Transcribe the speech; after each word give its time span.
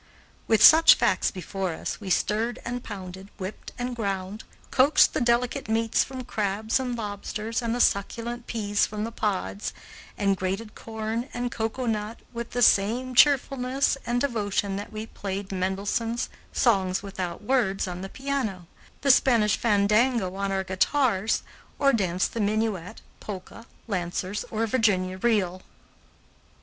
With 0.47 0.63
such 0.63 0.95
facts 0.95 1.29
before 1.29 1.73
us, 1.73 2.01
we 2.01 2.09
stirred 2.09 2.57
and 2.65 2.83
pounded, 2.83 3.29
whipped 3.37 3.71
and 3.77 3.95
ground, 3.95 4.43
coaxed 4.71 5.13
the 5.13 5.21
delicate 5.21 5.69
meats 5.69 6.03
from 6.03 6.23
crabs 6.23 6.79
and 6.79 6.97
lobsters 6.97 7.61
and 7.61 7.75
the 7.75 7.79
succulent 7.79 8.47
peas 8.47 8.87
from 8.87 9.03
the 9.03 9.11
pods, 9.11 9.73
and 10.17 10.35
grated 10.35 10.73
corn 10.73 11.29
and 11.35 11.51
cocoanut 11.51 12.17
with 12.33 12.49
the 12.49 12.63
same 12.63 13.13
cheerfulness 13.13 13.95
and 14.03 14.21
devotion 14.21 14.75
that 14.75 14.91
we 14.91 15.05
played 15.05 15.51
Mendelssohn's 15.51 16.29
"Songs 16.51 17.03
Without 17.03 17.43
Words" 17.43 17.87
on 17.87 18.01
the 18.01 18.09
piano, 18.09 18.65
the 19.01 19.11
Spanish 19.11 19.55
Fandango 19.55 20.33
on 20.33 20.51
our 20.51 20.63
guitars, 20.63 21.43
or 21.77 21.93
danced 21.93 22.33
the 22.33 22.41
minuet, 22.41 23.01
polka, 23.19 23.65
lancers, 23.87 24.45
or 24.49 24.65
Virginia 24.65 25.19
reel. 25.19 25.61